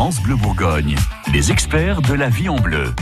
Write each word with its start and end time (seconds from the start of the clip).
France 0.00 0.22
Bleu 0.22 0.34
Bourgogne, 0.34 0.96
les 1.30 1.52
experts 1.52 2.00
de 2.00 2.14
la 2.14 2.30
vie 2.30 2.48
en 2.48 2.56
bleu. 2.56 2.94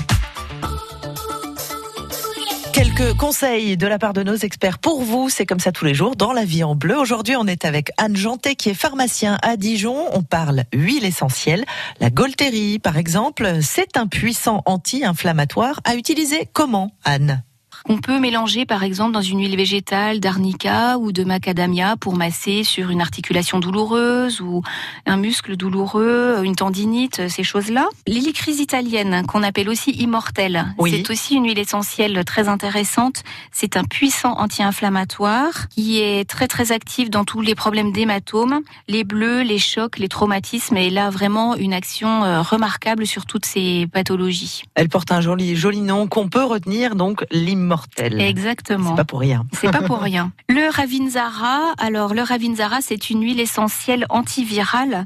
Quelques 2.73 3.17
conseils 3.17 3.77
de 3.77 3.87
la 3.87 4.01
part 4.01 4.12
de 4.14 4.24
nos 4.24 4.35
experts 4.35 4.80
pour 4.80 5.03
vous, 5.03 5.29
c'est 5.29 5.46
comme 5.46 5.61
ça 5.61 5.71
tous 5.71 5.84
les 5.84 5.95
jours 5.95 6.16
dans 6.16 6.32
la 6.32 6.45
vie 6.45 6.64
en 6.64 6.74
bleu. 6.74 6.98
Aujourd'hui, 6.98 7.37
on 7.37 7.46
est 7.46 7.64
avec 7.64 7.92
Anne 7.98 8.16
Janté 8.16 8.56
qui 8.56 8.71
est 8.71 8.74
pharmacien 8.74 9.38
à 9.42 9.56
Dijon. 9.56 10.06
On 10.12 10.24
parle 10.24 10.64
huile 10.74 11.04
essentielle. 11.04 11.65
La 12.01 12.11
Golterie, 12.11 12.81
par 12.81 12.97
exemple, 12.97 13.49
c'est 13.62 13.96
un 13.96 14.08
puissant 14.08 14.65
anti-inflammatoire 14.67 15.80
à 15.85 15.94
utiliser 15.94 16.48
comment, 16.52 16.91
Anne? 17.05 17.45
On 17.89 17.97
peut 17.97 18.20
mélanger 18.20 18.66
par 18.66 18.83
exemple 18.83 19.12
dans 19.12 19.23
une 19.23 19.41
huile 19.41 19.57
végétale 19.57 20.20
d'arnica 20.20 20.98
ou 20.98 21.11
de 21.11 21.25
macadamia 21.25 21.97
pour 21.97 22.16
masser 22.16 22.62
sur 22.62 22.91
une 22.91 23.01
articulation 23.01 23.61
douloureuse 23.61 24.41
ou 24.41 24.62
un 25.07 25.16
muscle 25.16 25.57
douloureux, 25.57 26.41
une 26.45 26.55
tendinite, 26.55 27.29
ces 27.29 27.43
choses-là. 27.43 27.88
L'hélicryse 28.06 28.60
italienne, 28.60 29.24
qu'on 29.27 29.43
appelle 29.43 29.69
aussi 29.69 29.93
immortelle, 29.93 30.66
c'est 30.87 31.10
aussi 31.10 31.37
une 31.37 31.46
huile 31.46 31.59
essentielle 31.59 32.23
très 32.24 32.48
intéressante. 32.48 33.23
C'est 33.52 33.77
un 33.77 33.84
puissant 33.84 34.34
anti-inflammatoire 34.38 35.68
qui 35.68 36.01
est 36.01 36.29
très 36.29 36.46
très 36.46 36.73
actif 36.73 37.09
dans 37.09 37.24
tous 37.24 37.41
les 37.41 37.55
problèmes 37.55 37.93
d'hématome, 37.93 38.60
les 38.87 39.05
bleus, 39.05 39.43
les 39.43 39.59
chocs, 39.59 39.98
les 39.98 40.09
traumatismes 40.09 40.77
et 40.77 40.91
là 40.91 41.09
vraiment 41.09 41.57
une 41.57 41.73
action 41.73 42.24
euh, 42.24 42.43
remarquable 42.43 43.07
sur 43.07 43.24
toutes 43.24 43.46
ces 43.46 43.87
pathologies. 43.93 44.62
Elle 44.74 44.88
porte 44.88 45.10
un 45.10 45.23
joli 45.23 45.57
joli 45.57 45.80
nom 45.80 46.07
qu'on 46.07 46.29
peut 46.29 46.45
retenir 46.45 46.95
donc 46.95 47.24
l'immortelle 47.30 47.77
Exactement. 47.98 48.91
C'est 48.91 48.96
pas 48.96 49.05
pour 49.05 49.20
rien. 49.20 49.46
C'est 49.52 49.70
pas 49.70 49.82
pour 49.82 50.00
rien. 50.00 50.32
Le 50.48 50.70
Ravinzara, 50.70 51.74
alors 51.78 52.14
le 52.14 52.23
Ravinzara, 52.23 52.78
c'est 52.80 53.10
une 53.10 53.23
huile 53.23 53.41
essentielle 53.41 54.06
antivirale. 54.09 55.04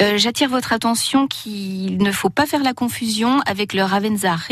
Euh, 0.00 0.18
j'attire 0.18 0.48
votre 0.48 0.72
attention 0.72 1.28
qu'il 1.28 1.98
ne 1.98 2.10
faut 2.10 2.30
pas 2.30 2.46
faire 2.46 2.62
la 2.62 2.74
confusion 2.74 3.40
avec 3.46 3.72
le 3.72 3.82
Ravenzare. 3.82 4.48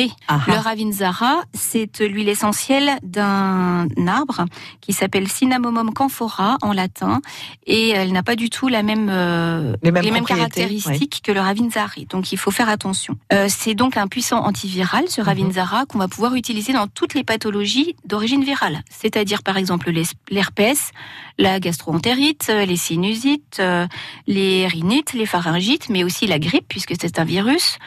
Le 0.47 0.55
Ravinzara, 0.55 1.43
c'est 1.53 2.01
l'huile 2.01 2.29
essentielle 2.29 2.93
d'un 3.03 3.89
arbre 4.07 4.45
qui 4.81 4.93
s'appelle 4.93 5.29
Cinnamomum 5.29 5.93
camphora 5.93 6.59
en 6.63 6.73
latin 6.73 7.21
et 7.67 7.91
elle 7.91 8.13
n'a 8.13 8.23
pas 8.23 8.37
du 8.37 8.51
tout 8.51 8.69
la 8.69 8.83
même, 8.83 9.09
euh, 9.11 9.75
les 9.83 9.91
mêmes, 9.91 10.25
caractéristiques 10.25 11.21
que 11.25 11.33
le 11.33 11.41
Ravinzare. 11.41 11.95
Donc 12.09 12.33
il 12.33 12.39
faut 12.39 12.51
faire 12.51 12.69
attention. 12.69 13.17
Euh, 13.33 13.47
c'est 13.49 13.75
donc 13.75 13.97
un 13.97 14.07
puissant 14.07 14.45
antiviral, 14.45 15.09
ce 15.09 15.21
mhm. 15.21 15.27
Ravinzara, 15.27 15.87
qu'on 15.87 15.99
va 15.99 16.09
pouvoir 16.09 16.35
utiliser 16.35 16.73
dans 16.73 16.87
toutes 16.87 17.15
les 17.15 17.25
pathologies 17.25 17.62
d'origine 18.05 18.45
virale, 18.45 18.83
c'est-à-dire 18.91 19.43
par 19.43 19.57
exemple 19.57 19.93
l'herpès, 20.31 20.91
la 21.39 21.61
gastroentérite, 21.61 22.49
les 22.49 22.77
sinusites, 22.77 23.59
euh, 23.61 23.87
les 24.27 24.67
rhinites, 24.67 25.13
les 25.13 25.27
pharyngites, 25.27 25.89
mais 25.89 26.05
aussi 26.05 26.27
la 26.27 26.39
grippe 26.39 26.67
puisque 26.69 26.95
c'est 27.01 27.19
un 27.19 27.25
virus, 27.25 27.79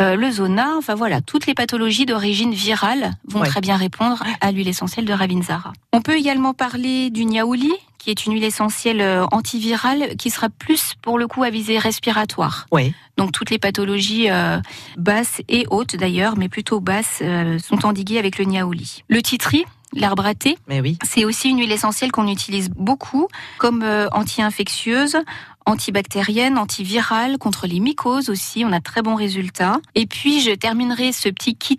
euh, 0.00 0.16
le 0.16 0.30
zona, 0.30 0.76
enfin 0.78 0.94
voilà, 0.94 1.20
toutes 1.20 1.46
les 1.46 1.54
pathologies 1.54 2.06
d'origine 2.06 2.52
virale 2.52 3.12
vont 3.28 3.42
très 3.42 3.60
bien 3.60 3.76
répondre 3.76 4.22
à 4.40 4.50
l'huile 4.50 4.68
essentielle 4.68 5.04
de 5.04 5.12
Ravinzara. 5.12 5.72
On 5.92 6.00
peut 6.00 6.16
également 6.16 6.54
parler 6.54 7.10
du 7.10 7.24
niaouli, 7.24 7.72
qui 8.02 8.10
est 8.10 8.26
une 8.26 8.32
huile 8.32 8.44
essentielle 8.44 9.00
euh, 9.00 9.24
antivirale 9.30 10.16
qui 10.18 10.30
sera 10.30 10.48
plus 10.48 10.94
pour 11.02 11.20
le 11.20 11.28
coup 11.28 11.44
à 11.44 11.50
visée 11.50 11.78
respiratoire. 11.78 12.66
Oui. 12.72 12.94
Donc 13.16 13.30
toutes 13.30 13.50
les 13.50 13.60
pathologies 13.60 14.28
euh, 14.28 14.58
basses 14.96 15.40
et 15.48 15.66
hautes 15.70 15.94
d'ailleurs, 15.94 16.36
mais 16.36 16.48
plutôt 16.48 16.80
basses, 16.80 17.20
euh, 17.22 17.60
sont 17.60 17.86
endiguées 17.86 18.18
avec 18.18 18.38
le 18.38 18.44
niaouli. 18.44 19.04
Le 19.08 19.22
titri, 19.22 19.64
l'arbre 19.92 20.26
à 20.26 20.34
thé. 20.34 20.58
Mais 20.66 20.80
oui. 20.80 20.98
C'est 21.04 21.24
aussi 21.24 21.50
une 21.50 21.60
huile 21.60 21.70
essentielle 21.70 22.10
qu'on 22.10 22.26
utilise 22.26 22.70
beaucoup 22.70 23.28
comme 23.58 23.84
anti-infectieuse, 24.10 25.18
antibactérienne, 25.64 26.58
antivirale, 26.58 27.38
contre 27.38 27.68
les 27.68 27.78
mycoses 27.78 28.30
aussi. 28.30 28.64
On 28.64 28.72
a 28.72 28.80
très 28.80 29.02
bons 29.02 29.14
résultats. 29.14 29.78
Et 29.94 30.06
puis 30.06 30.40
je 30.40 30.50
terminerai 30.50 31.12
ce 31.12 31.28
petit 31.28 31.54
kit 31.54 31.78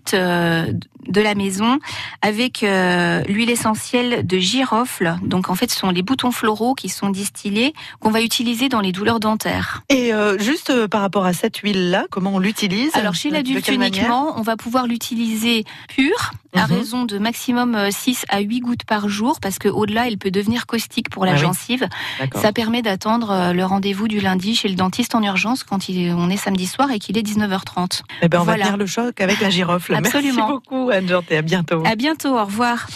de 1.14 1.22
la 1.22 1.34
maison 1.34 1.78
avec 2.20 2.62
euh, 2.62 3.22
l'huile 3.28 3.48
essentielle 3.48 4.26
de 4.26 4.38
girofle. 4.38 5.16
Donc 5.22 5.48
en 5.48 5.54
fait, 5.54 5.70
ce 5.70 5.78
sont 5.78 5.90
les 5.90 6.02
boutons 6.02 6.32
floraux 6.32 6.74
qui 6.74 6.90
sont 6.90 7.08
distillés 7.08 7.72
qu'on 8.00 8.10
va 8.10 8.20
utiliser 8.20 8.68
dans 8.68 8.80
les 8.80 8.92
douleurs 8.92 9.20
dentaires. 9.20 9.82
Et 9.88 10.12
euh, 10.12 10.36
juste 10.38 10.70
euh, 10.70 10.88
par 10.88 11.00
rapport 11.00 11.24
à 11.24 11.32
cette 11.32 11.56
huile-là, 11.58 12.06
comment 12.10 12.34
on 12.34 12.38
l'utilise? 12.38 12.94
Alors 12.94 13.14
chez 13.14 13.30
l'adulte 13.30 13.66
uniquement, 13.68 14.38
on 14.38 14.42
va 14.42 14.56
pouvoir 14.56 14.86
l'utiliser 14.86 15.64
pure 15.88 16.32
à 16.54 16.68
mhm. 16.68 16.72
raison 16.72 17.04
de 17.04 17.18
maximum 17.18 17.90
6 17.90 18.26
à 18.28 18.40
8 18.40 18.60
gouttes 18.60 18.84
par 18.84 19.08
jour 19.08 19.40
parce 19.40 19.58
que 19.58 19.68
au-delà, 19.68 20.06
elle 20.06 20.18
peut 20.18 20.30
devenir 20.30 20.66
caustique 20.66 21.10
pour 21.10 21.24
la 21.24 21.32
ah 21.32 21.36
gencive. 21.36 21.88
Ça 22.34 22.52
permet 22.52 22.82
d'attendre 22.82 23.52
le 23.52 23.64
rendez-vous 23.64 24.06
du 24.06 24.20
lundi 24.20 24.54
chez 24.54 24.68
le 24.68 24.76
dentiste 24.76 25.14
en 25.14 25.22
urgence 25.22 25.64
quand 25.64 25.88
il 25.88 26.12
on 26.12 26.30
est 26.30 26.36
samedi 26.36 26.66
soir 26.66 26.90
et 26.90 26.98
qu'il 26.98 27.18
est 27.18 27.22
19h30. 27.22 28.02
Eh 28.22 28.28
ben 28.28 28.40
on 28.40 28.44
va 28.44 28.54
tenir 28.54 28.76
le 28.76 28.86
choc 28.86 29.20
avec 29.20 29.40
la 29.40 29.50
girofle. 29.50 29.94
Absolument. 29.96 30.34
Merci 30.34 30.52
beaucoup 30.52 30.90
Anne 30.90 31.03
à 31.12 31.42
bientôt. 31.42 31.82
À 31.84 31.96
bientôt, 31.96 32.38
au 32.38 32.44
revoir. 32.44 32.88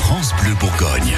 France 0.00 0.34
Bleu 0.40 0.54
Bourgogne. 0.60 1.14